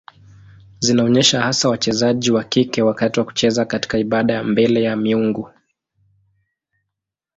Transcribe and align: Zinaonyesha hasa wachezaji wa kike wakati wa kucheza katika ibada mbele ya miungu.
Zinaonyesha 0.79 1.41
hasa 1.41 1.69
wachezaji 1.69 2.31
wa 2.31 2.43
kike 2.43 2.81
wakati 2.81 3.19
wa 3.19 3.25
kucheza 3.25 3.65
katika 3.65 3.97
ibada 3.97 4.43
mbele 4.43 4.83
ya 4.83 4.95
miungu. 4.95 5.49